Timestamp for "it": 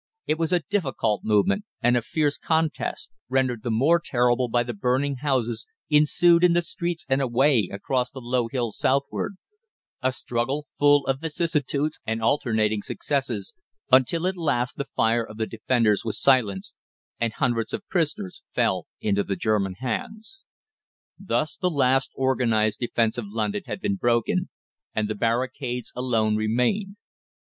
0.25-0.39